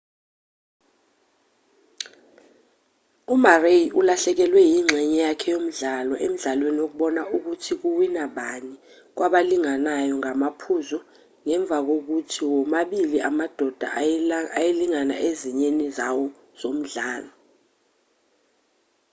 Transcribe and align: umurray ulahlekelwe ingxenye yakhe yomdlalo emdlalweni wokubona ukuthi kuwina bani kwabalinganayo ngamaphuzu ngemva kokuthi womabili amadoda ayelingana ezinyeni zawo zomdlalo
umurray 3.33 3.83
ulahlekelwe 3.99 4.61
ingxenye 4.77 5.19
yakhe 5.27 5.49
yomdlalo 5.55 6.13
emdlalweni 6.25 6.79
wokubona 6.83 7.21
ukuthi 7.35 7.73
kuwina 7.81 8.23
bani 8.35 8.73
kwabalinganayo 9.15 10.13
ngamaphuzu 10.21 10.99
ngemva 11.45 11.77
kokuthi 11.87 12.39
womabili 12.51 13.17
amadoda 13.29 13.87
ayelingana 14.57 15.15
ezinyeni 15.29 15.85
zawo 15.97 16.25
zomdlalo 16.59 17.31